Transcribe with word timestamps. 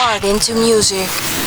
Martin 0.00 0.38
to 0.38 0.54
Music. 0.54 1.39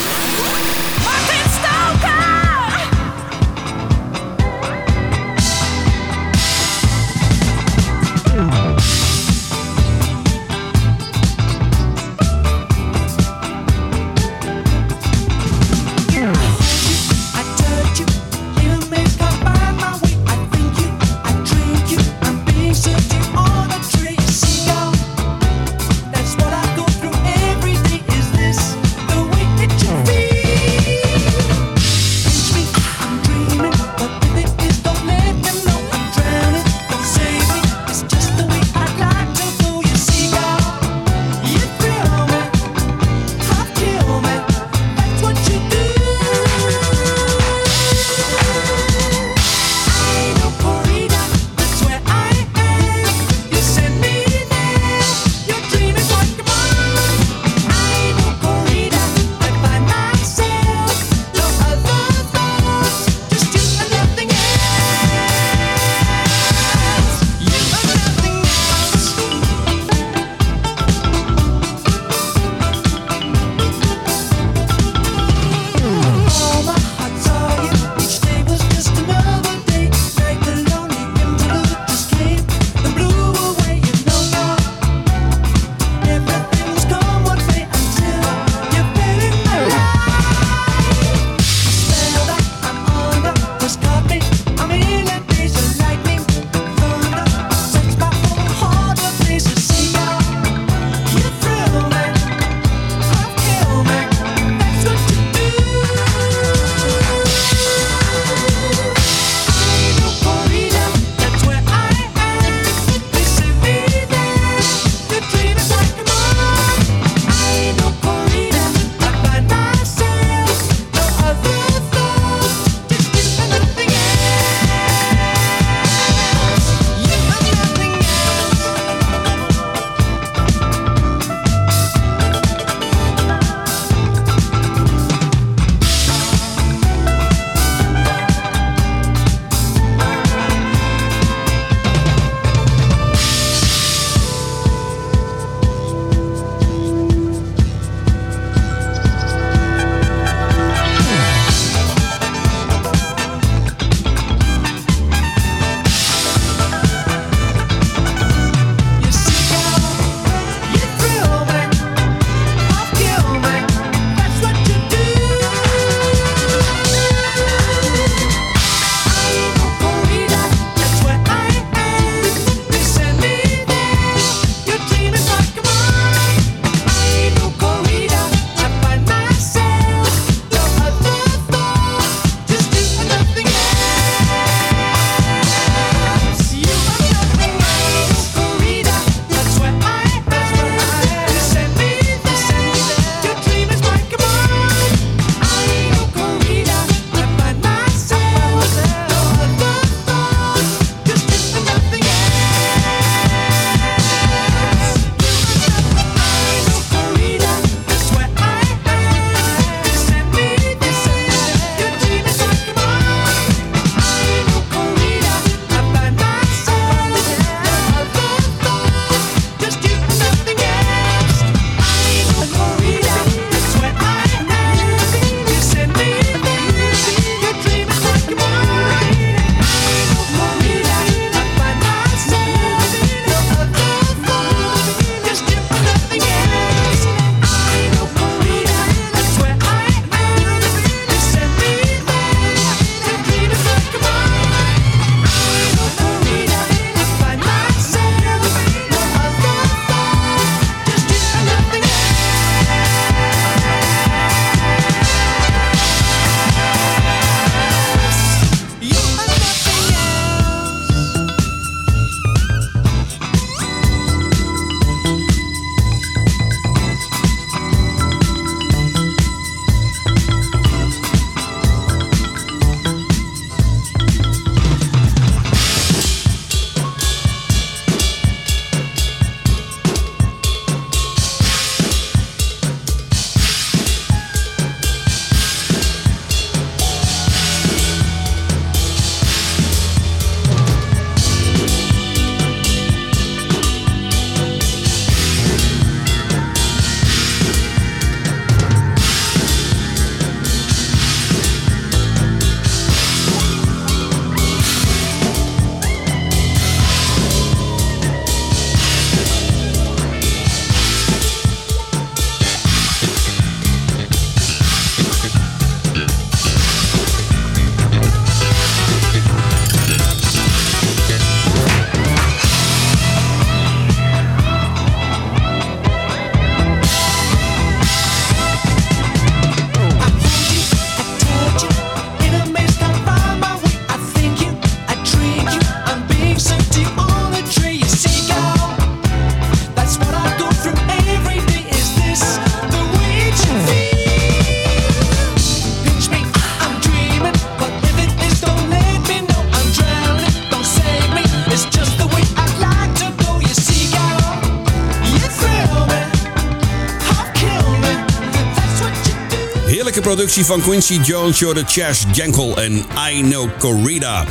Van 360.41 360.61
Quincy 360.61 360.99
Jones, 361.03 361.39
Jordan 361.39 361.63
Chash, 361.67 362.03
Jankel 362.11 362.57
en 362.57 362.85
I 363.11 363.21
Know 363.21 363.49
Corrida. 363.59 364.25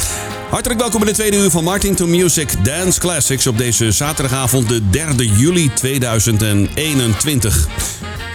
Hartelijk 0.50 0.80
welkom 0.80 1.00
in 1.00 1.06
de 1.06 1.12
tweede 1.12 1.36
uur 1.36 1.50
van 1.50 1.64
Martin 1.64 1.94
to 1.94 2.06
Music 2.06 2.64
Dance 2.64 3.00
Classics 3.00 3.46
op 3.46 3.58
deze 3.58 3.90
zaterdagavond 3.90 4.68
de 4.68 4.82
3 4.90 5.32
juli 5.32 5.70
2021. 5.74 7.68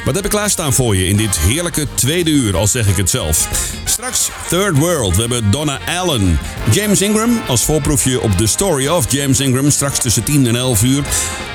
Wat 0.05 0.15
heb 0.15 0.23
ik 0.25 0.29
klaarstaan 0.29 0.73
voor 0.73 0.95
je 0.95 1.07
in 1.07 1.17
dit 1.17 1.37
heerlijke 1.37 1.87
tweede 1.93 2.29
uur, 2.29 2.55
al 2.55 2.67
zeg 2.67 2.87
ik 2.87 2.97
het 2.97 3.09
zelf. 3.09 3.47
Straks 3.85 4.29
Third 4.49 4.77
World. 4.77 5.15
We 5.15 5.21
hebben 5.21 5.51
Donna 5.51 5.79
Allen. 5.85 6.39
James 6.71 7.01
Ingram 7.01 7.41
als 7.47 7.63
voorproefje 7.63 8.21
op 8.21 8.31
The 8.31 8.47
Story 8.47 8.87
of 8.87 9.11
James 9.11 9.39
Ingram. 9.39 9.69
Straks 9.69 9.99
tussen 9.99 10.23
10 10.23 10.47
en 10.47 10.55
11 10.55 10.83
uur. 10.83 11.03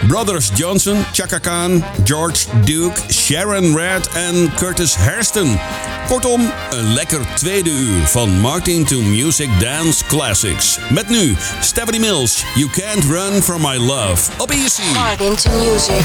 Brothers 0.07 0.51
Johnson, 0.55 1.05
Chaka 1.13 1.39
Khan, 1.39 1.85
George 2.05 2.47
Duke, 2.65 3.01
Sharon 3.13 3.77
Red 3.77 4.09
en 4.09 4.55
Curtis 4.55 4.95
Hairston. 4.95 5.59
Kortom, 6.13 6.53
een 6.71 6.93
lekker 6.93 7.21
tweede 7.35 7.71
uur 7.71 8.07
van 8.07 8.41
Martin 8.41 8.85
to 8.85 9.01
Music 9.01 9.49
Dance 9.61 10.05
Classics. 10.05 10.79
Met 10.91 11.09
nu 11.09 11.37
Stephanie 11.61 12.01
Mills, 12.01 12.45
You 12.55 12.71
Can't 12.71 13.05
Run 13.05 13.43
From 13.43 13.61
My 13.61 13.77
Love. 13.77 14.31
Op 14.39 14.51
Easy. 14.51 14.93
Martin 14.93 15.37
to 15.37 15.51
Music. 15.51 16.05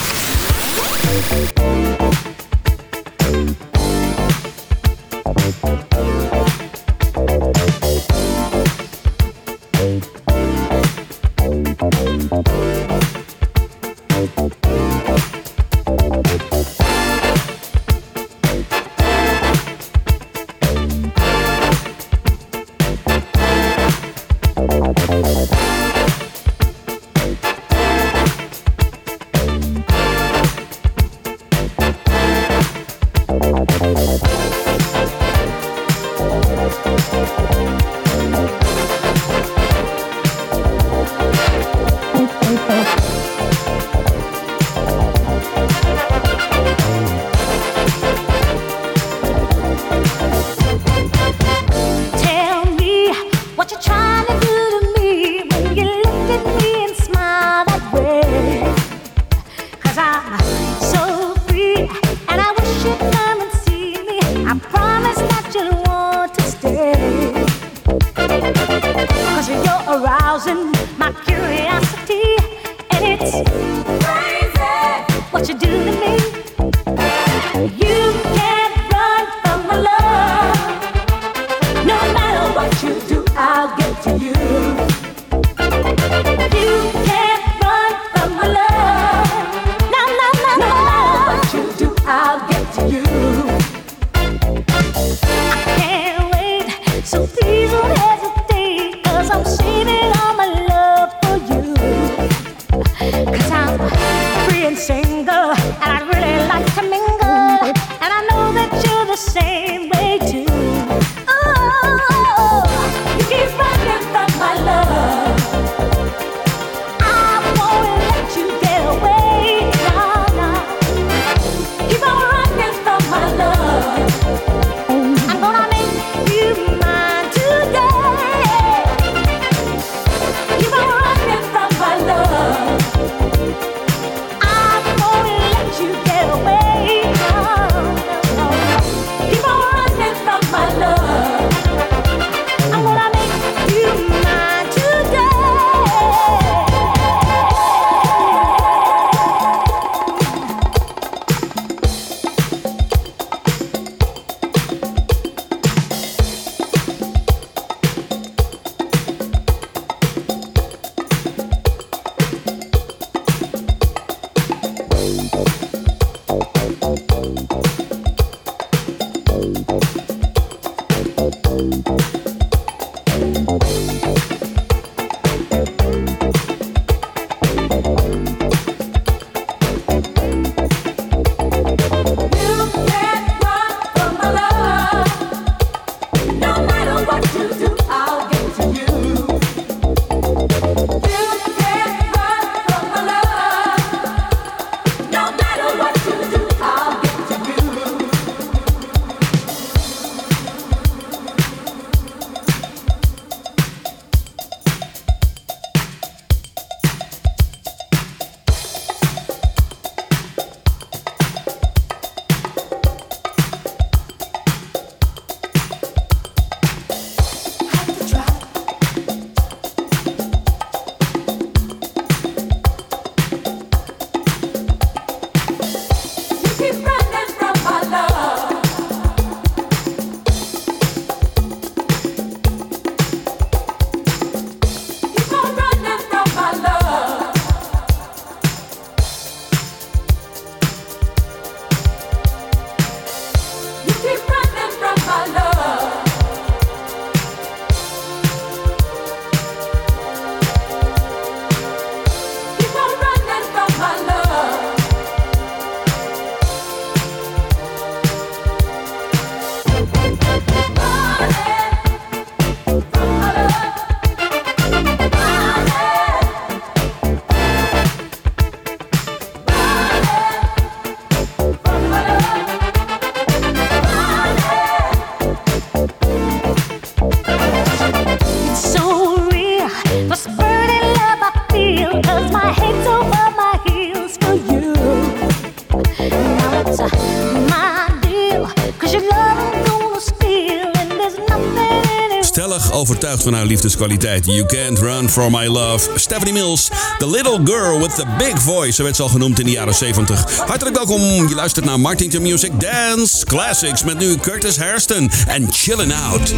Van 293.23 293.33
haar 293.33 293.45
liefdeskwaliteit. 293.45 294.25
You 294.25 294.45
can't 294.45 294.79
run 294.79 295.09
from 295.09 295.31
my 295.31 295.47
love. 295.47 295.89
Stephanie 295.95 296.33
Mills, 296.33 296.69
the 296.97 297.09
little 297.09 297.39
girl 297.43 297.79
with 297.79 297.95
the 297.95 298.05
big 298.17 298.39
voice. 298.39 298.71
Zo 298.71 298.83
werd 298.83 298.95
ze 298.95 299.01
al 299.01 299.09
genoemd 299.09 299.39
in 299.39 299.45
de 299.45 299.51
jaren 299.51 299.75
70. 299.75 300.37
Hartelijk 300.45 300.75
welkom. 300.75 301.01
Je 301.01 301.35
luistert 301.35 301.65
naar 301.65 301.79
Martin 301.79 302.21
Music 302.21 302.51
Dance 302.59 303.25
Classics 303.25 303.83
met 303.83 303.99
nu 303.99 304.15
Curtis 304.15 304.57
Hairston 304.57 305.11
en 305.27 305.47
Chillin' 305.51 305.93
Out. 305.93 306.33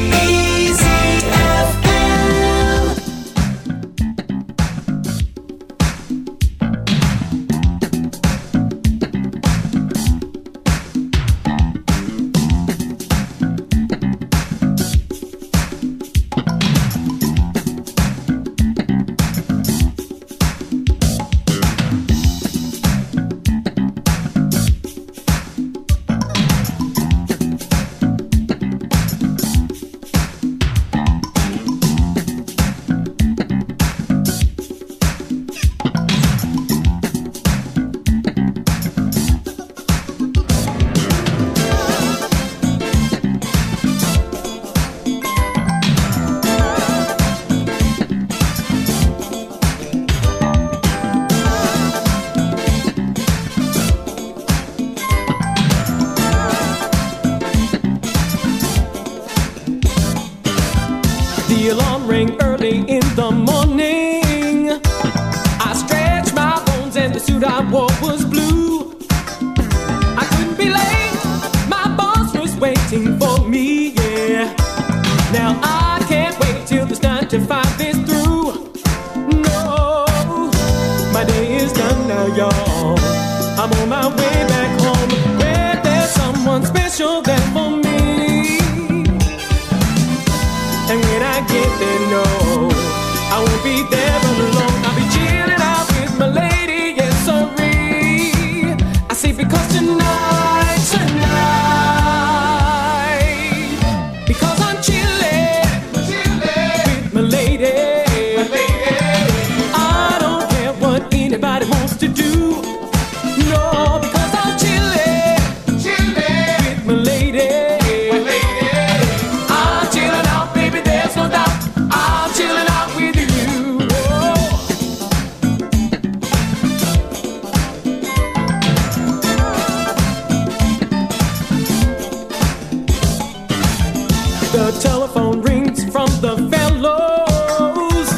the 134.51 134.71
telephone 134.81 135.41
rings 135.41 135.83
from 135.91 136.07
the 136.21 136.35
fellows. 136.49 138.09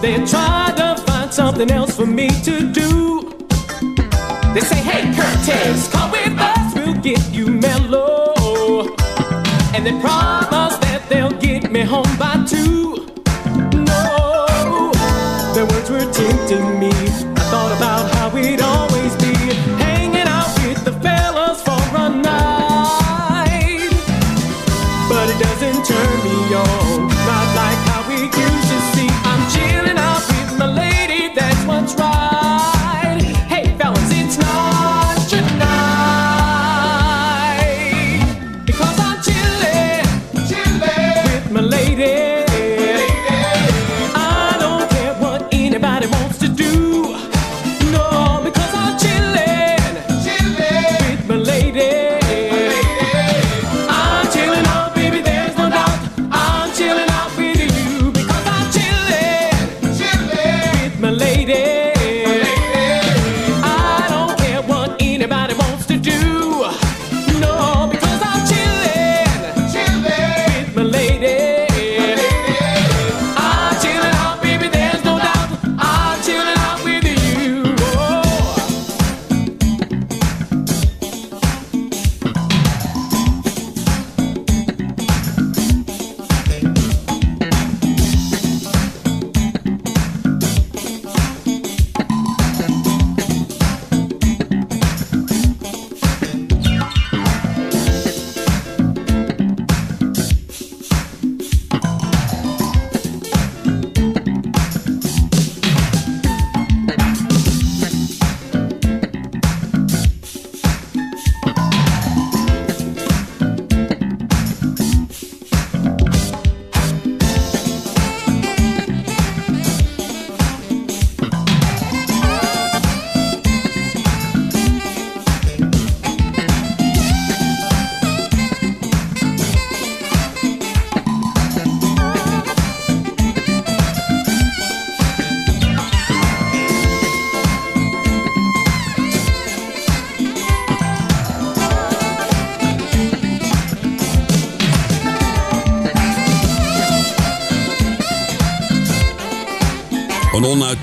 They 0.00 0.16
try 0.24 0.72
to 0.76 1.02
find 1.02 1.32
something 1.32 1.70
else 1.70 1.94
for 1.96 2.06
me 2.06 2.28
to 2.42 2.72
do. 2.72 3.30
They 4.54 4.60
say, 4.60 4.76
hey, 4.76 5.12
Curtis, 5.14 5.88
come 5.90 6.10
with 6.10 6.38
us, 6.38 6.74
we'll 6.74 6.94
get 7.02 7.20
you 7.32 7.46
mellow. 7.48 8.94
And 9.74 9.84
they 9.84 9.98
promise 10.00 10.43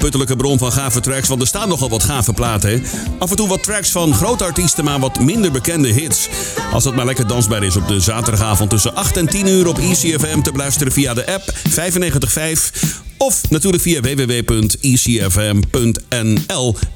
onuitputtelijke 0.01 0.35
bron 0.35 0.57
van 0.57 0.71
gave 0.71 0.99
tracks, 0.99 1.27
want 1.27 1.41
er 1.41 1.47
staan 1.47 1.67
nogal 1.67 1.89
wat 1.89 2.03
gave 2.03 2.33
platen. 2.33 2.83
Af 3.19 3.29
en 3.29 3.35
toe 3.35 3.47
wat 3.47 3.63
tracks 3.63 3.91
van 3.91 4.13
grote 4.13 4.43
artiesten, 4.43 4.83
maar 4.83 4.99
wat 4.99 5.19
minder 5.19 5.51
bekende 5.51 5.87
hits. 5.87 6.29
Als 6.73 6.83
het 6.83 6.95
maar 6.95 7.05
lekker 7.05 7.27
dansbaar 7.27 7.63
is 7.63 7.75
op 7.75 7.87
de 7.87 7.99
zaterdagavond 7.99 8.69
tussen 8.69 8.95
8 8.95 9.17
en 9.17 9.25
10 9.25 9.47
uur 9.47 9.67
op 9.67 9.77
ECFM 9.77 10.41
te 10.41 10.51
beluisteren 10.51 10.93
via 10.93 11.13
de 11.13 11.33
app 11.33 11.53
955 11.63 12.90
of 13.21 13.49
natuurlijk 13.49 13.83
via 13.83 14.01
www.ecfm.nl. 14.01 14.75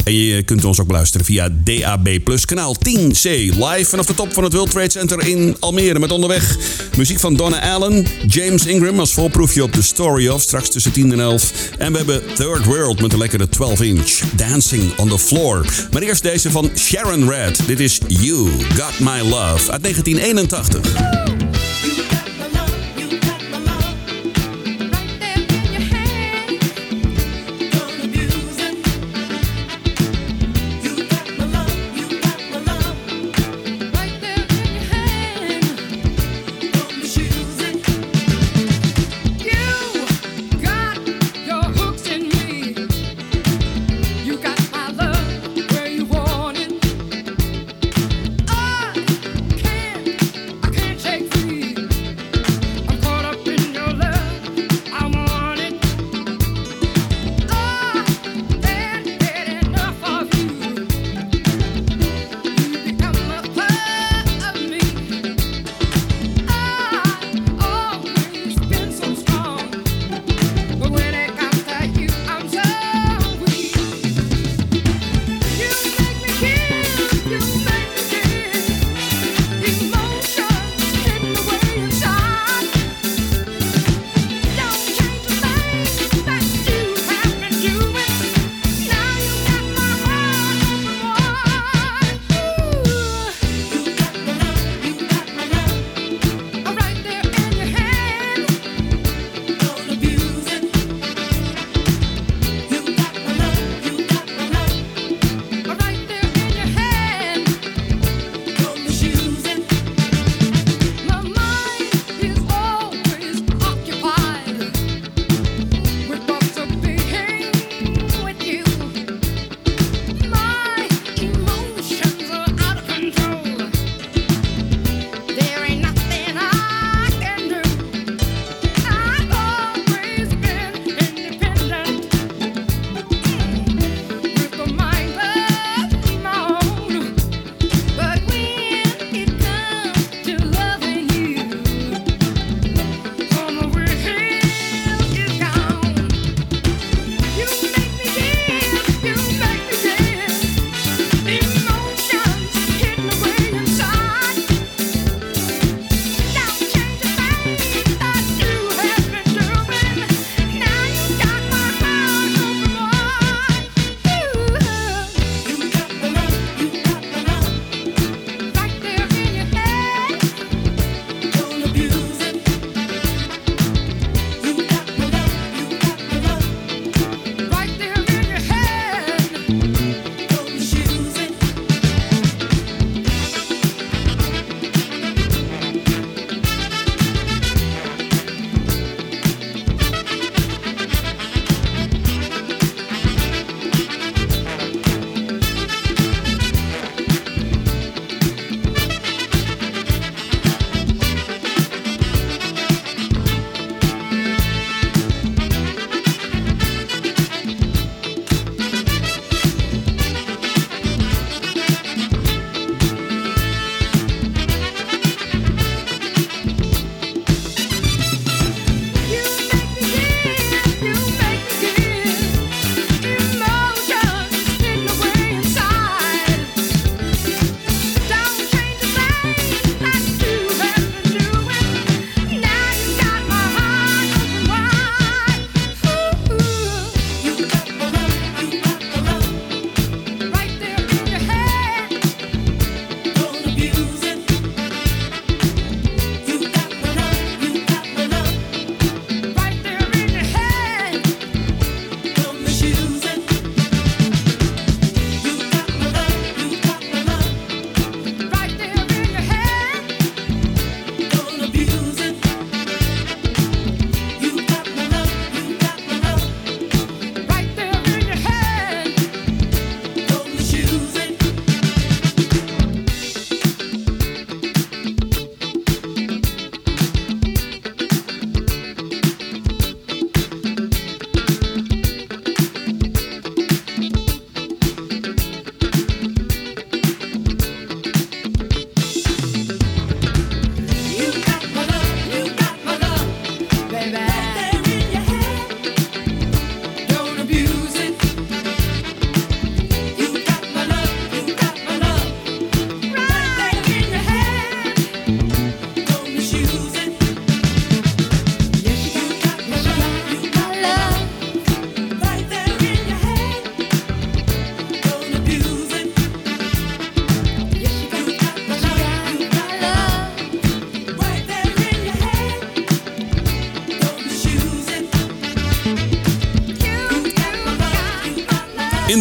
En 0.03 0.13
je 0.13 0.43
kunt 0.43 0.65
ons 0.65 0.79
ook 0.79 0.87
beluisteren 0.87 1.25
via 1.25 1.49
DAB 1.63 2.09
kanaal 2.45 2.75
10C. 2.89 3.21
Live 3.55 3.85
vanaf 3.85 4.05
de 4.05 4.13
top 4.13 4.33
van 4.33 4.43
het 4.43 4.53
World 4.53 4.71
Trade 4.71 4.91
Center 4.91 5.27
in 5.27 5.55
Almere 5.59 5.99
met 5.99 6.11
onderweg 6.11 6.57
muziek 6.97 7.19
van 7.19 7.35
Donna 7.35 7.73
Allen. 7.73 8.05
James 8.27 8.65
Ingram 8.65 8.99
als 8.99 9.13
voorproefje 9.13 9.63
op 9.63 9.71
The 9.71 9.83
Story 9.83 10.27
of 10.27 10.41
straks 10.41 10.69
tussen 10.69 10.91
10 10.91 11.11
en 11.11 11.19
11. 11.19 11.69
En 11.77 11.91
we 11.91 11.97
hebben 11.97 12.21
Third 12.35 12.65
World 12.65 13.01
met 13.01 13.13
een 13.13 13.19
lekkere 13.19 13.49
12 13.49 13.81
inch. 13.81 14.19
Dancing 14.35 14.97
on 14.97 15.09
the 15.09 15.19
Floor. 15.19 15.65
Maar 15.91 16.01
eerst 16.01 16.23
deze 16.23 16.51
van 16.51 16.69
Sharon 16.75 17.29
Red. 17.29 17.59
Dit 17.67 17.79
is 17.79 17.99
You 18.07 18.49
Got 18.73 18.99
My 18.99 19.19
Love 19.21 19.71
uit 19.71 19.83
1981. 19.83 21.34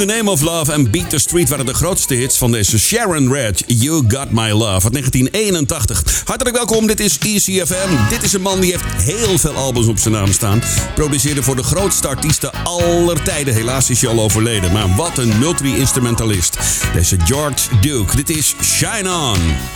The 0.07 0.15
Name 0.15 0.31
of 0.31 0.41
Love 0.41 0.73
en 0.73 0.91
Beat 0.91 1.11
the 1.11 1.19
Street 1.19 1.49
waren 1.49 1.67
de 1.67 1.75
grootste 1.75 2.15
hits 2.15 2.39
van 2.39 2.53
deze 2.53 2.79
Sharon 2.79 3.33
Red. 3.33 3.65
You 3.67 4.05
Got 4.09 4.31
My 4.31 4.51
Love 4.51 4.85
uit 4.85 4.93
1981. 4.93 6.23
Hartelijk 6.25 6.57
welkom, 6.57 6.87
dit 6.87 7.01
is 7.01 7.19
ECFM. 7.19 8.09
Dit 8.09 8.23
is 8.23 8.33
een 8.33 8.41
man 8.41 8.61
die 8.61 8.71
heeft 8.71 9.03
heel 9.03 9.39
veel 9.39 9.55
albums 9.55 9.87
op 9.87 9.99
zijn 9.99 10.15
naam 10.15 10.33
staan. 10.33 10.63
Produceerde 10.95 11.43
voor 11.43 11.57
de 11.57 11.63
grootste 11.63 12.09
artiesten 12.09 12.53
aller 12.65 13.23
tijden. 13.23 13.55
Helaas 13.55 13.91
is 13.91 14.01
hij 14.01 14.11
al 14.11 14.21
overleden, 14.21 14.73
maar 14.73 14.95
wat 14.95 15.19
een 15.19 15.39
multi-instrumentalist. 15.39 16.59
Deze 16.95 17.17
George 17.25 17.79
Duke. 17.81 18.17
Dit 18.17 18.31
is 18.31 18.55
Shine 18.63 19.11
On. 19.11 19.74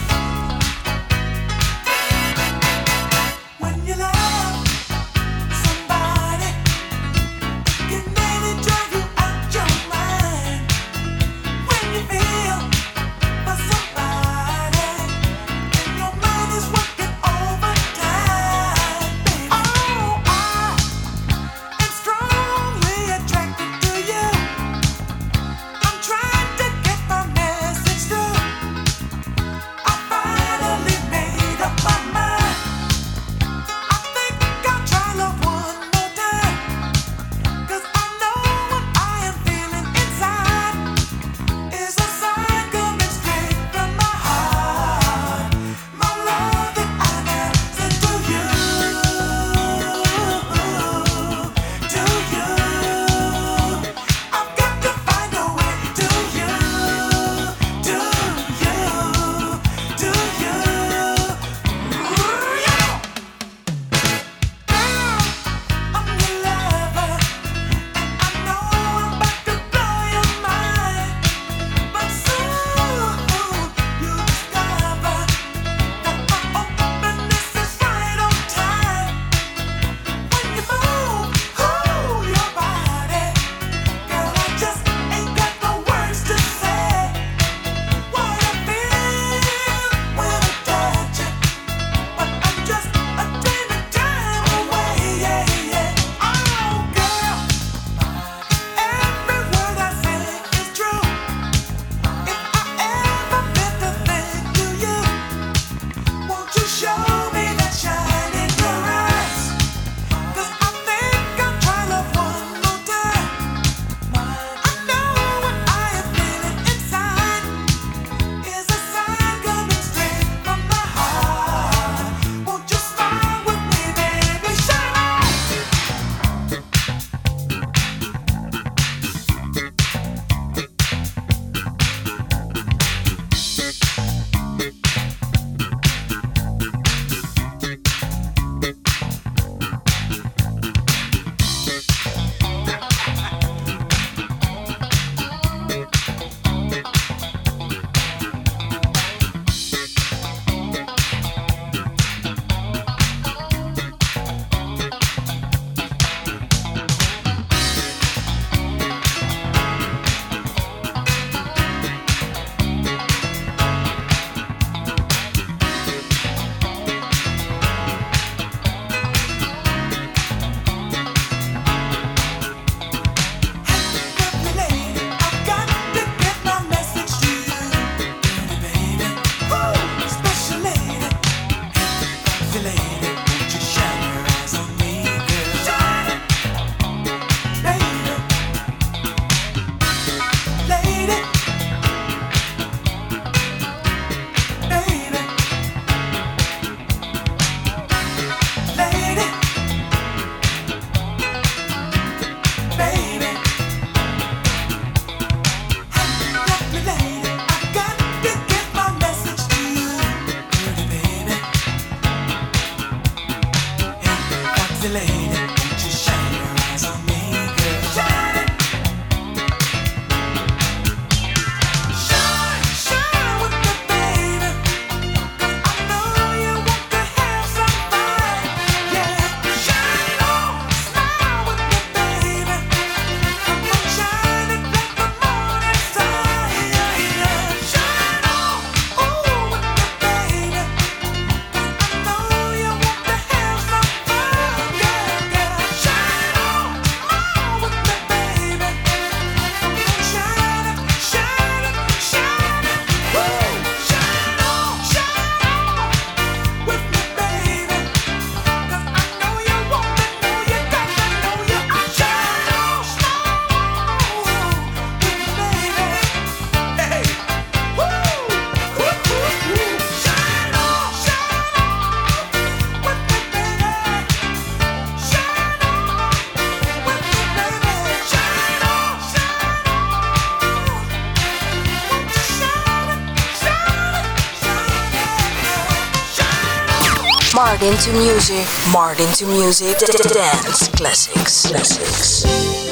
To 287.80 287.92
Music, 287.92 288.46
Martin 288.72 289.06
to 289.12 289.24
Music, 289.26 289.78
Dance 289.78 290.68
Classics. 290.68 291.46
Classics. 291.46 292.67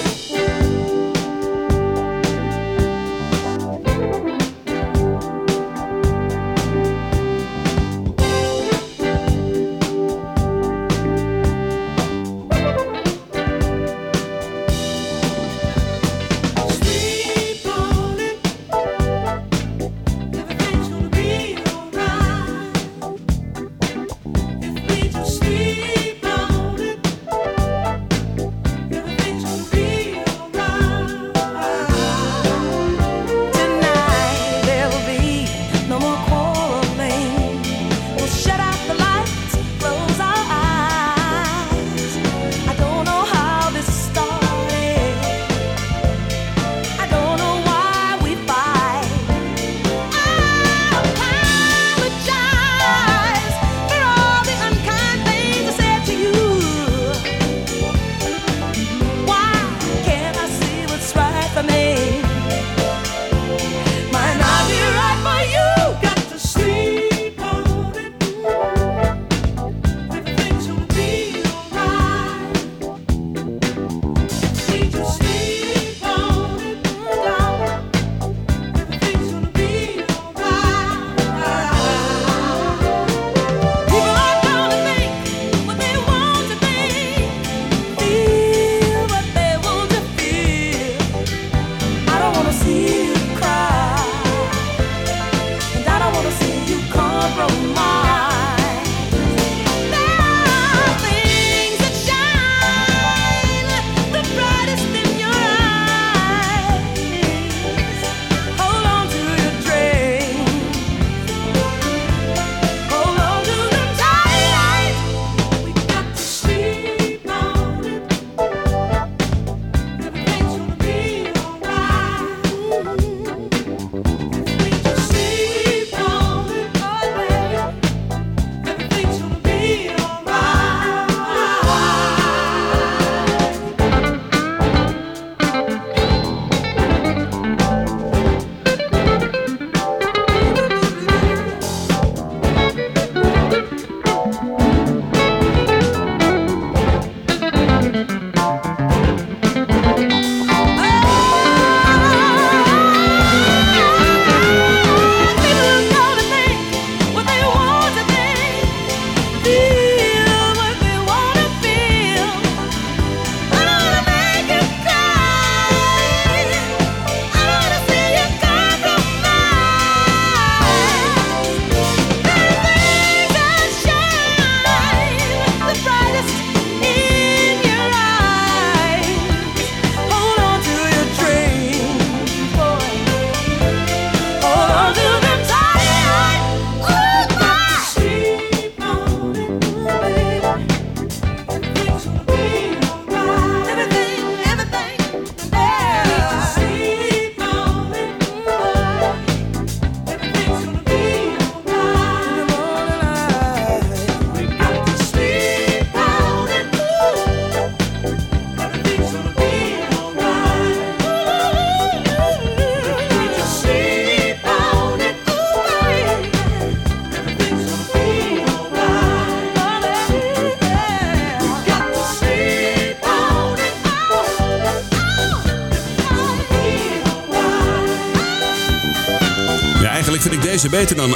Deze 230.70 230.78
beter 230.78 230.96
dan 230.96 231.15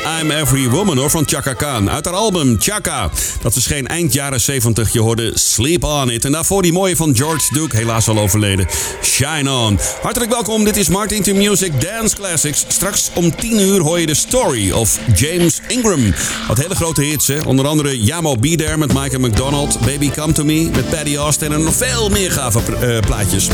Van 0.90 1.28
Chaka 1.28 1.52
Khan. 1.52 1.90
Uit 1.90 2.04
haar 2.04 2.14
album 2.14 2.56
Chaka. 2.58 3.10
Dat 3.42 3.56
geen 3.66 3.86
eind 3.86 4.12
jaren 4.12 4.40
70. 4.40 4.92
Je 4.92 5.00
hoorde 5.00 5.30
Sleep 5.34 5.84
On 5.84 6.10
It. 6.10 6.24
En 6.24 6.32
daarvoor 6.32 6.62
die 6.62 6.72
mooie 6.72 6.96
van 6.96 7.16
George 7.16 7.54
Duke, 7.54 7.76
helaas 7.76 8.08
al 8.08 8.18
overleden. 8.18 8.66
Shine 9.02 9.50
On. 9.52 9.78
Hartelijk 10.02 10.30
welkom, 10.30 10.64
dit 10.64 10.76
is 10.76 10.88
Martin 10.88 11.22
to 11.22 11.34
Music 11.34 11.80
Dance 11.80 12.16
Classics. 12.16 12.64
Straks 12.68 13.10
om 13.14 13.36
10 13.36 13.60
uur 13.60 13.80
hoor 13.80 14.00
je 14.00 14.06
de 14.06 14.14
story 14.14 14.70
of 14.70 14.98
James 15.14 15.60
Ingram. 15.66 16.14
Wat 16.48 16.58
hele 16.58 16.74
grote 16.74 17.02
hits, 17.02 17.26
hè. 17.26 17.38
Onder 17.46 17.66
andere 17.66 18.00
Yamo 18.00 18.36
Be 18.36 18.56
There 18.56 18.76
met 18.76 18.92
Michael 18.92 19.20
McDonald. 19.20 19.80
Baby 19.80 20.10
Come 20.10 20.32
To 20.32 20.44
Me 20.44 20.70
met 20.74 20.90
Paddy 20.90 21.16
Austin. 21.16 21.52
En 21.52 21.62
nog 21.62 21.74
veel 21.74 22.08
meer 22.08 22.30
gave 22.30 22.60
uh, 22.82 22.98
plaatjes. 23.00 23.48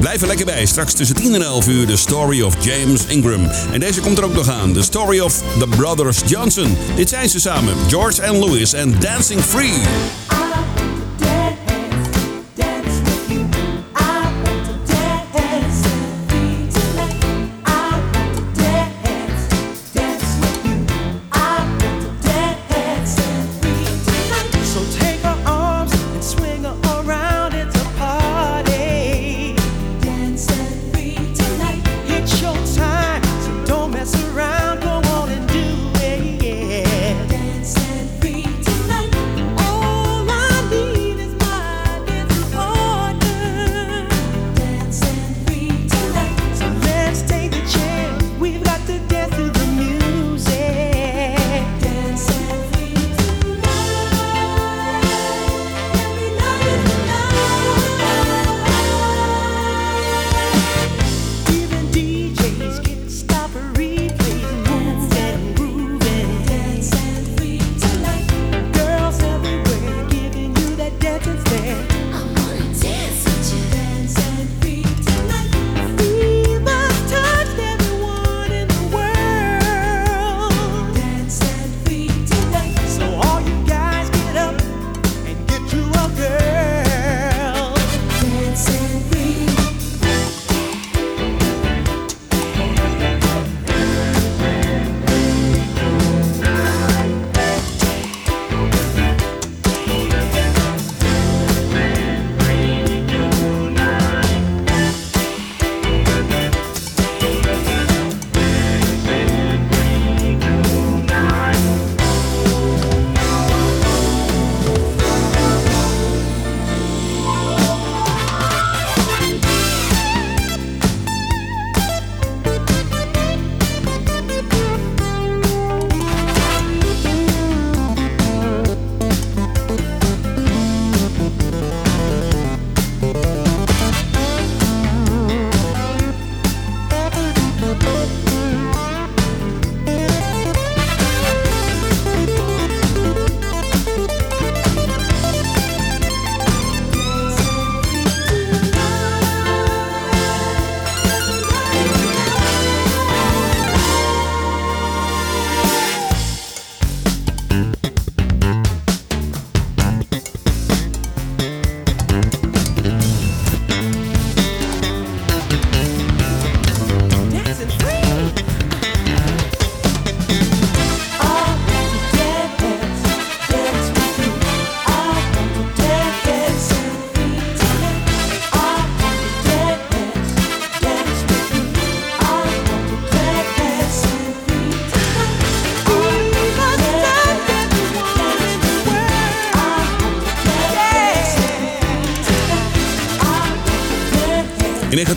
Blijf 0.00 0.20
er 0.20 0.26
lekker 0.26 0.46
bij. 0.46 0.66
Straks 0.66 0.92
tussen 0.92 1.16
10 1.16 1.34
en 1.34 1.42
11 1.42 1.68
uur 1.68 1.86
de 1.86 1.96
story 1.96 2.42
of 2.42 2.54
James 2.64 3.06
Ingram. 3.06 3.50
En 3.72 3.80
deze 3.80 4.00
komt 4.00 4.18
er 4.18 4.24
ook 4.24 4.34
nog 4.34 4.48
aan. 4.48 4.72
De 4.72 4.82
story 4.82 5.20
of 5.20 5.42
the 5.58 5.66
Brothers 5.66 6.20
Johnson. 6.26 6.63
Dit 6.96 7.08
zijn 7.08 7.28
ze 7.28 7.40
samen. 7.40 7.74
George 7.88 8.26
and 8.26 8.36
Louis 8.36 8.72
en 8.72 9.00
Dancing 9.00 9.40
Free. 9.40 10.23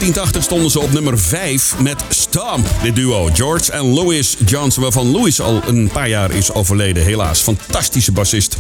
1980 0.08 0.44
stonden 0.44 0.72
ze 0.72 0.80
op 0.80 0.92
nummer 0.92 1.20
5 1.20 1.80
met 1.80 2.04
Stomp, 2.10 2.68
dit 2.82 2.96
duo. 2.96 3.30
George 3.34 3.72
en 3.72 3.94
Louis 3.94 4.38
Johnson, 4.46 4.84
waarvan 4.84 5.12
Louis 5.12 5.42
al 5.42 5.62
een 5.68 5.90
paar 5.94 6.10
jaar 6.10 6.32
is 6.32 6.54
overleden, 6.54 7.04
helaas. 7.04 7.40
Fantastische 7.40 8.12
bassist. 8.12 8.58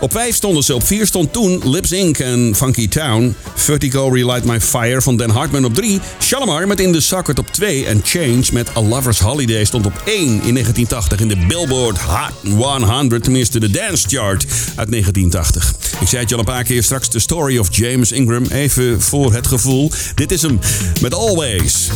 Op 0.00 0.12
5 0.12 0.34
stonden 0.34 0.62
ze. 0.62 0.74
Op 0.74 0.86
4 0.86 1.06
stond 1.06 1.32
toen 1.32 1.70
Lips 1.70 1.92
Inc. 1.92 2.18
en 2.18 2.54
Funky 2.56 2.88
Town. 2.88 3.34
Vertigo 3.54 4.08
Relight 4.08 4.44
My 4.44 4.60
Fire 4.60 5.02
van 5.02 5.16
Dan 5.16 5.30
Hartman 5.30 5.64
op 5.64 5.74
3. 5.74 6.00
Shalimar 6.22 6.66
met 6.66 6.80
In 6.80 6.92
The 6.92 7.00
Socket 7.00 7.38
op 7.38 7.46
2. 7.46 7.86
En 7.86 8.00
Change 8.04 8.42
met 8.52 8.76
A 8.76 8.82
Lover's 8.82 9.18
Holiday 9.18 9.64
stond 9.64 9.86
op 9.86 10.02
1 10.04 10.16
in 10.22 10.54
1980 10.54 11.20
in 11.20 11.28
de 11.28 11.36
Billboard 11.36 11.98
Hot 11.98 12.82
100. 12.84 13.22
Tenminste 13.22 13.60
de 13.60 13.70
Dance 13.70 14.08
Chart 14.08 14.44
uit 14.76 14.90
1980. 14.90 15.74
Ik 16.00 16.08
zei 16.08 16.20
het 16.20 16.28
je 16.28 16.34
al 16.34 16.40
een 16.40 16.46
paar 16.46 16.64
keer 16.64 16.82
straks. 16.82 17.08
The 17.08 17.18
Story 17.18 17.58
of 17.58 17.68
James 17.70 18.12
Ingram. 18.12 18.44
Even 18.44 19.02
voor 19.02 19.32
het 19.32 19.46
gevoel. 19.46 19.90
Dit 20.14 20.32
is 20.32 20.42
hem 20.42 20.58
met 21.00 21.14
Always. 21.14 21.88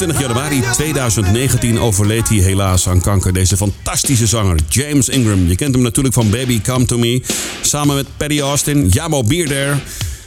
Januari 0.00 0.60
2019 0.72 1.80
overleed 1.80 2.28
hij 2.28 2.38
helaas 2.38 2.88
aan 2.88 3.00
kanker. 3.00 3.32
Deze 3.32 3.56
fantastische 3.56 4.26
zanger, 4.26 4.58
James 4.68 5.08
Ingram. 5.08 5.48
Je 5.48 5.54
kent 5.54 5.74
hem 5.74 5.82
natuurlijk 5.82 6.14
van 6.14 6.30
Baby 6.30 6.60
Come 6.60 6.84
To 6.84 6.98
Me. 6.98 7.22
Samen 7.62 7.94
met 7.94 8.06
Paddy 8.16 8.40
Austin, 8.40 8.88
Jamo 8.88 9.22
Beer 9.22 9.46
There. 9.46 9.74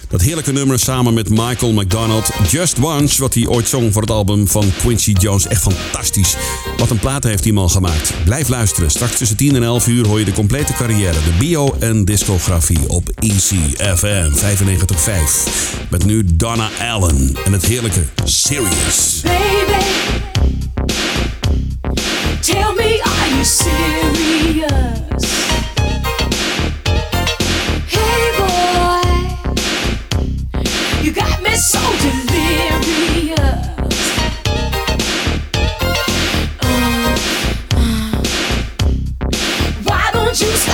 Dat 0.09 0.21
heerlijke 0.21 0.51
nummer 0.51 0.79
samen 0.79 1.13
met 1.13 1.29
Michael 1.29 1.73
McDonald. 1.73 2.29
Just 2.49 2.79
Once, 2.79 3.21
wat 3.21 3.33
hij 3.33 3.47
ooit 3.47 3.67
zong 3.67 3.93
voor 3.93 4.01
het 4.01 4.11
album 4.11 4.47
van 4.47 4.71
Quincy 4.77 5.11
Jones. 5.11 5.47
Echt 5.47 5.61
fantastisch. 5.61 6.35
Wat 6.77 6.89
een 6.89 6.99
plaat 6.99 7.23
heeft 7.23 7.43
hij 7.43 7.53
man 7.53 7.69
gemaakt. 7.69 8.13
Blijf 8.25 8.47
luisteren. 8.47 8.89
Straks 8.89 9.17
tussen 9.17 9.37
10 9.37 9.55
en 9.55 9.63
11 9.63 9.87
uur 9.87 10.07
hoor 10.07 10.19
je 10.19 10.25
de 10.25 10.31
complete 10.31 10.73
carrière. 10.73 11.13
De 11.13 11.33
bio- 11.39 11.75
en 11.79 12.05
discografie 12.05 12.89
op 12.89 13.09
ECFM 13.09 14.31
95.5. 14.31 15.87
Met 15.89 16.05
nu 16.05 16.25
Donna 16.33 16.69
Allen 16.91 17.35
en 17.45 17.51
het 17.51 17.65
heerlijke 17.65 18.03
Serious. 18.23 19.21
Baby, 19.21 19.83
tell 22.39 22.73
me, 22.75 23.01
are 23.03 23.29
you 23.29 23.43
serious? 23.45 25.18
so 31.57 31.79
delirious. 32.01 33.39
Uh, 36.61 37.17
uh. 37.73 38.23
Why 39.83 40.09
don't 40.13 40.41
you? 40.41 40.68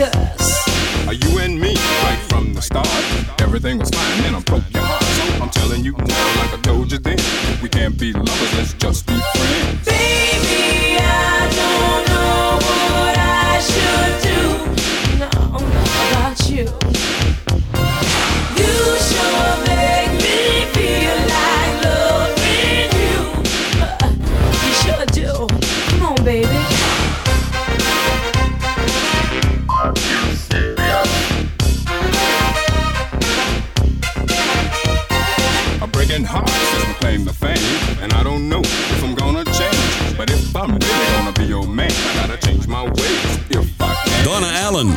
Serious. 0.00 1.06
Are 1.06 1.14
you 1.14 1.38
and 1.38 1.60
me 1.60 1.74
right 2.04 2.18
from 2.28 2.54
the 2.54 2.62
start? 2.62 2.88
Everything 3.40 3.78
was 3.78 3.90
fine, 3.90 4.24
and 4.24 4.36
I 4.36 4.40
broke 4.40 4.64
your 4.72 4.82
heart. 4.82 5.02
So 5.02 5.42
I'm 5.42 5.50
telling 5.50 5.84
you 5.84 5.92
now, 5.92 6.26
like 6.40 6.54
I 6.54 6.60
told 6.62 6.92
you 6.92 6.98
then, 6.98 7.18
we 7.62 7.68
can't 7.68 7.98
be 7.98 8.12
lovers, 8.12 8.54
let's 8.56 8.72
just 8.74 9.06
be 9.06 9.14
friends. 9.14 9.39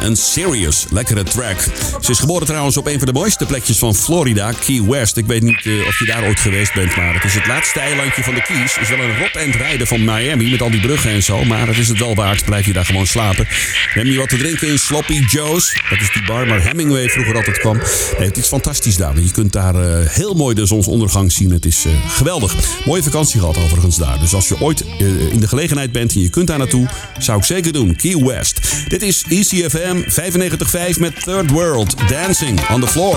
Een 0.03 0.15
serious, 0.15 0.85
lekkere 0.89 1.23
track. 1.23 1.59
Ze 2.01 2.11
is 2.11 2.19
geboren 2.19 2.47
trouwens 2.47 2.77
op 2.77 2.87
een 2.87 2.97
van 2.97 3.07
de 3.07 3.13
mooiste 3.13 3.45
plekjes 3.45 3.77
van 3.77 3.95
Florida, 3.95 4.51
Key 4.51 4.81
West. 4.81 5.17
Ik 5.17 5.25
weet 5.25 5.41
niet 5.41 5.65
eh, 5.65 5.87
of 5.87 5.99
je 5.99 6.05
daar 6.05 6.23
ooit 6.23 6.39
geweest 6.39 6.73
bent, 6.73 6.95
maar 6.95 7.13
het 7.13 7.23
is 7.23 7.33
het 7.33 7.47
laatste 7.47 7.79
eilandje 7.79 8.23
van 8.23 8.33
de 8.33 8.41
Keys. 8.41 8.77
is 8.81 8.89
wel 8.89 8.99
een 8.99 9.17
rot 9.17 9.35
end 9.35 9.55
rijden 9.55 9.87
van 9.87 10.03
Miami 10.03 10.51
met 10.51 10.61
al 10.61 10.71
die 10.71 10.81
bruggen 10.81 11.11
en 11.11 11.23
zo, 11.23 11.43
maar 11.43 11.67
het 11.67 11.77
is 11.77 11.87
het 11.87 11.99
wel 11.99 12.15
waard. 12.15 12.45
Blijf 12.45 12.65
je 12.65 12.73
daar 12.73 12.85
gewoon 12.85 13.07
slapen. 13.07 13.47
Neem 13.95 14.05
je 14.05 14.17
wat 14.17 14.29
te 14.29 14.37
drinken 14.37 14.67
in 14.67 14.79
Sloppy 14.79 15.23
Joe's. 15.27 15.81
Dat 15.89 15.99
is 15.99 16.11
die 16.13 16.23
bar 16.25 16.47
waar 16.47 16.63
Hemingway 16.63 17.09
vroeger 17.09 17.35
altijd 17.35 17.59
kwam. 17.59 17.77
Nee, 18.17 18.27
het 18.27 18.37
is 18.37 18.47
fantastisch 18.47 18.97
daar. 18.97 19.19
Je 19.19 19.31
kunt 19.31 19.51
daar 19.51 19.75
eh, 19.75 20.09
heel 20.09 20.33
mooi 20.33 20.55
de 20.55 20.65
zonsondergang 20.65 21.31
zien. 21.31 21.51
Het 21.51 21.65
is 21.65 21.85
eh, 21.85 21.91
geweldig. 22.07 22.55
Mooie 22.85 23.03
vakantie 23.03 23.39
gehad 23.39 23.57
overigens 23.57 23.97
daar. 23.97 24.19
Dus 24.19 24.33
als 24.33 24.47
je 24.47 24.59
ooit 24.59 24.85
in 25.31 25.39
de 25.39 25.47
gelegenheid 25.47 25.91
bent 25.91 26.13
en 26.13 26.21
je 26.21 26.29
kunt 26.29 26.47
daar 26.47 26.57
naartoe, 26.57 26.87
zou 27.19 27.37
ik 27.37 27.43
zeker 27.43 27.73
doen. 27.73 27.95
Key 27.95 28.17
West. 28.17 28.59
Dit 28.87 29.01
is 29.01 29.23
E 29.29 29.43
ECFM 29.93 30.09
95.5 30.09 30.99
met 30.99 31.13
Third 31.13 31.51
World. 31.51 31.95
Dancing 32.07 32.59
on 32.69 32.81
the 32.81 32.87
floor. 32.87 33.15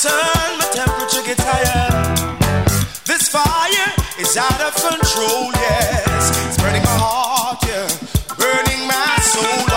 Sun, 0.00 0.58
my 0.58 0.64
temperature 0.72 1.22
gets 1.28 1.44
higher. 1.44 1.92
This 3.04 3.28
fire 3.28 3.92
is 4.18 4.34
out 4.34 4.60
of 4.62 4.72
control, 4.72 5.52
yes. 5.52 6.32
It's 6.46 6.56
burning 6.56 6.82
my 6.88 6.96
heart, 7.04 7.60
yeah. 7.68 7.84
Burning 8.40 8.86
my 8.88 9.16
soul, 9.20 9.69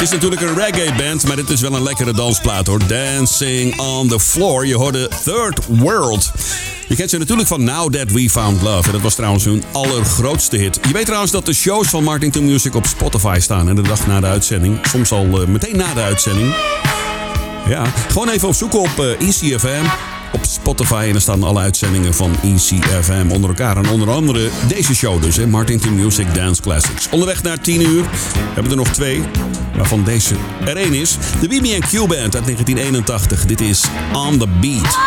is 0.05 0.11
natuurlijk 0.11 0.41
een 0.41 0.55
reggae 0.55 0.93
band, 0.97 1.27
maar 1.27 1.35
dit 1.35 1.49
is 1.49 1.61
wel 1.61 1.75
een 1.75 1.83
lekkere 1.83 2.13
dansplaat 2.13 2.67
hoor. 2.67 2.87
Dancing 2.87 3.79
on 3.79 4.07
the 4.07 4.19
Floor. 4.19 4.67
Je 4.67 4.75
hoorde 4.75 5.09
Third 5.23 5.65
World. 5.67 6.31
Je 6.87 6.95
kent 6.95 7.09
ze 7.09 7.17
natuurlijk 7.17 7.47
van 7.47 7.63
Now 7.63 7.93
That 7.93 8.11
We 8.11 8.29
Found 8.29 8.61
Love. 8.61 8.85
En 8.85 8.91
dat 8.91 9.01
was 9.01 9.15
trouwens 9.15 9.45
hun 9.45 9.63
allergrootste 9.71 10.57
hit. 10.57 10.79
Je 10.87 10.93
weet 10.93 11.05
trouwens 11.05 11.31
dat 11.31 11.45
de 11.45 11.53
shows 11.53 11.87
van 11.87 12.03
Martin 12.03 12.31
to 12.31 12.41
Music 12.41 12.75
op 12.75 12.85
Spotify 12.85 13.37
staan. 13.41 13.69
En 13.69 13.75
de 13.75 13.81
dag 13.81 14.07
na 14.07 14.19
de 14.19 14.27
uitzending. 14.27 14.87
Soms 14.87 15.11
al 15.11 15.41
eh, 15.41 15.47
meteen 15.47 15.77
na 15.77 15.93
de 15.93 16.01
uitzending. 16.01 16.55
Ja, 17.67 17.85
gewoon 17.85 18.29
even 18.29 18.47
opzoeken 18.47 18.79
op 18.79 18.99
eh, 18.99 19.27
ECFM. 19.27 19.85
Op 20.35 20.43
Spotify 20.43 21.05
en 21.09 21.15
er 21.15 21.21
staan 21.21 21.43
alle 21.43 21.59
uitzendingen 21.59 22.13
van 22.13 22.35
ECFM 22.43 23.31
onder 23.31 23.49
elkaar. 23.49 23.77
En 23.77 23.89
onder 23.89 24.09
andere 24.09 24.49
deze 24.67 24.95
show 24.95 25.21
dus, 25.21 25.35
hè, 25.35 25.47
Martin 25.47 25.81
Music 25.93 26.33
Dance 26.33 26.61
Classics. 26.61 27.09
Onderweg 27.09 27.43
naar 27.43 27.59
10 27.59 27.81
uur 27.81 28.05
hebben 28.45 28.63
we 28.63 28.69
er 28.69 28.75
nog 28.75 28.87
twee, 28.87 29.23
waarvan 29.75 30.03
deze 30.03 30.35
er 30.65 30.77
één 30.77 30.93
is. 30.93 31.17
De 31.39 31.47
BB&Q 31.47 31.91
Band 31.91 32.35
uit 32.35 32.45
1981. 32.45 33.45
Dit 33.45 33.61
is 33.61 33.83
On 34.13 34.37
The 34.37 34.47
Beat. 34.47 34.97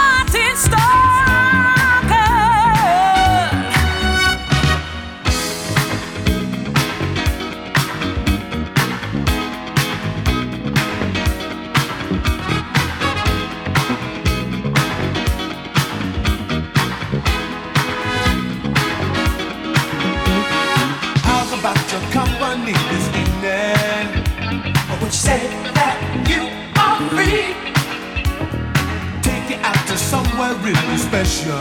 Really 30.56 30.96
special. 30.96 31.52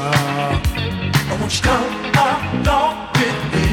Won't 1.29 1.51
you 1.55 1.61
come 1.61 1.91
along 2.15 3.09
with 3.19 3.39
me? 3.51 3.67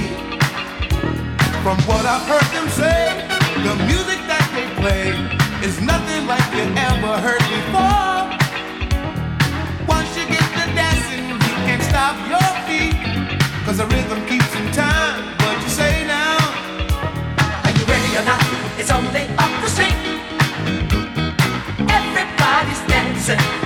From 1.63 1.79
what 1.87 2.05
I've 2.05 2.27
heard 2.27 2.49
them 2.51 2.69
say, 2.69 3.23
the 3.63 3.75
music 3.87 4.19
that 4.27 4.47
they 4.55 4.67
play 4.83 5.15
is 5.63 5.81
nothing 5.81 6.27
like 6.27 6.45
you 6.51 6.67
ever 6.91 7.15
heard 7.23 7.45
before. 7.47 8.27
Once 9.87 10.11
you 10.19 10.27
get 10.27 10.47
to 10.59 10.65
dancing, 10.75 11.31
you 11.31 11.55
can't 11.63 11.83
stop 11.83 12.19
your 12.27 12.51
feet. 12.67 12.99
Cause 13.65 13.79
the 13.79 13.87
rhythm 13.87 14.27
keeps 14.27 14.51
in 14.57 14.67
time. 14.73 15.23
What 15.39 15.63
you 15.63 15.69
say 15.69 16.05
now? 16.07 16.39
Are 17.63 17.71
you 17.71 17.85
ready 17.87 18.11
or 18.19 18.25
not? 18.27 18.43
It's 18.79 18.91
only 18.91 19.31
up 19.39 19.53
the 19.63 19.71
street. 19.71 19.99
Everybody's 21.87 22.83
dancing 22.91 23.64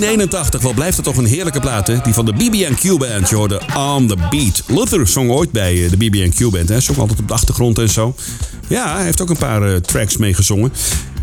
1981, 0.00 0.60
wel 0.62 0.72
blijft 0.72 0.96
het 0.96 1.04
toch 1.04 1.16
een 1.16 1.24
heerlijke 1.24 1.60
plaat. 1.60 1.86
Die 1.86 2.14
van 2.14 2.24
de 2.24 2.32
BB&Q 2.32 2.98
Band, 2.98 3.28
je 3.28 3.36
hoorde 3.36 3.60
On 3.76 4.06
The 4.06 4.16
Beat. 4.30 4.62
Luther 4.66 5.06
zong 5.06 5.30
ooit 5.30 5.50
bij 5.50 5.84
eh, 5.84 5.90
de 5.90 5.96
BB&Q 5.96 6.50
Band, 6.50 6.68
hè? 6.68 6.80
Zong 6.80 6.98
altijd 6.98 7.18
op 7.18 7.28
de 7.28 7.34
achtergrond 7.34 7.78
en 7.78 7.88
zo. 7.88 8.14
Ja, 8.68 8.94
hij 8.94 9.04
heeft 9.04 9.20
ook 9.20 9.30
een 9.30 9.36
paar 9.36 9.68
uh, 9.68 9.76
tracks 9.76 10.16
meegezongen. 10.16 10.72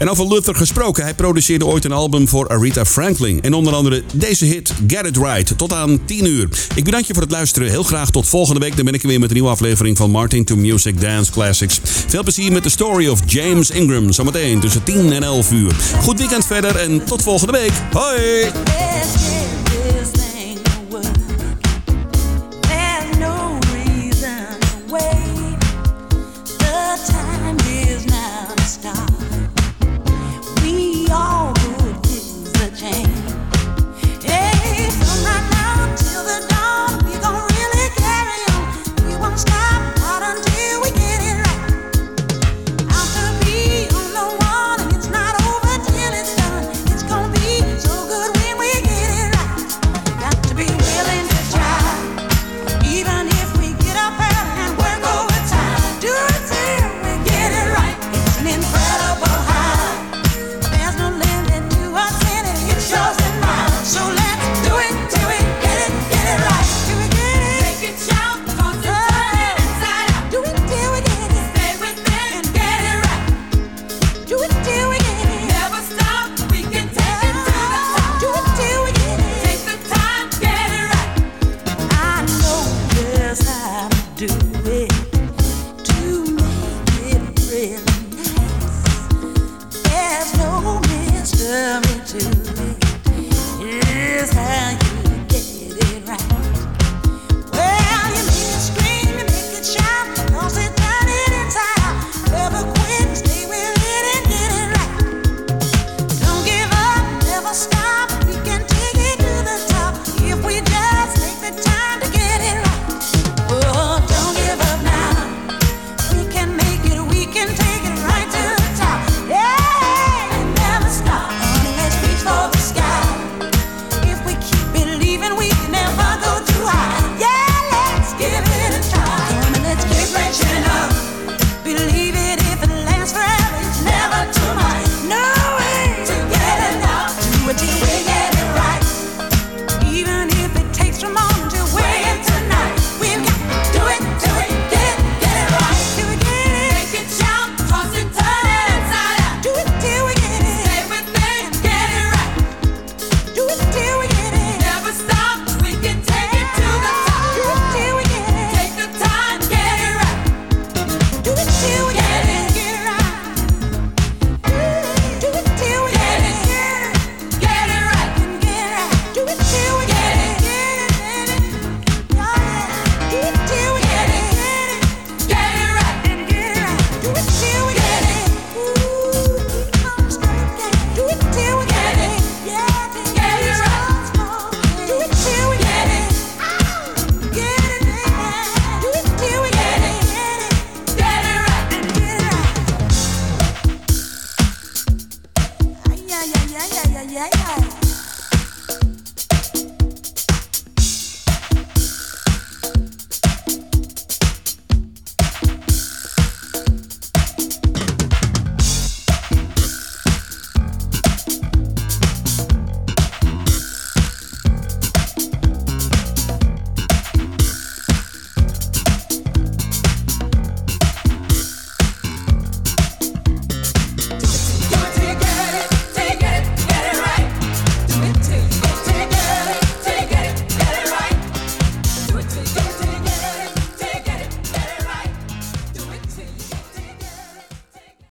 En 0.04 0.10
over 0.10 0.28
Luther 0.28 0.56
gesproken, 0.56 1.04
hij 1.04 1.14
produceerde 1.14 1.66
ooit 1.66 1.86
een 1.86 1.92
album 1.92 2.28
voor 2.28 2.48
Aretha 2.48 2.86
Franklin. 2.86 3.42
En 3.42 3.54
onder 3.54 3.74
andere 3.74 4.04
deze 4.14 4.46
hit, 4.46 4.74
Get 4.88 5.06
It 5.06 5.18
Right, 5.18 5.58
tot 5.58 5.74
aan 5.74 6.06
10 6.06 6.26
uur. 6.26 6.50
Ik 6.76 6.84
bedank 6.84 7.06
je 7.06 7.14
voor 7.14 7.22
het 7.22 7.32
luisteren. 7.32 7.70
Heel 7.70 7.84
graag 7.84 8.10
tot 8.10 8.28
volgende 8.28 8.60
week. 8.60 8.76
Dan 8.76 8.86
ben 8.86 8.94
ik 8.94 9.02
weer 9.02 9.20
met 9.20 9.30
een 9.30 9.36
nieuwe 9.36 9.50
aflevering 9.50 9.98
van 9.98 10.12
Martin 10.12 10.46
to 10.46 10.56
Music 10.56 11.02
Dance 11.02 11.32
Classics. 11.32 11.80
Veel 11.84 12.24
plezier 12.24 12.52
met 12.52 12.64
de 12.64 12.70
story 12.70 13.08
of 13.08 13.20
James 13.26 13.70
Ingram. 13.70 14.12
Zometeen 14.12 14.60
tussen 14.60 14.84
10 14.84 15.12
en 15.12 15.24
11 15.24 15.52
uur. 15.52 15.72
Goed 16.02 16.20
weekend 16.20 16.46
verder 16.46 16.76
en 16.76 17.06
tot 17.06 17.22
volgende 17.22 17.54
week. 17.54 17.74
Hoi! 17.92 18.93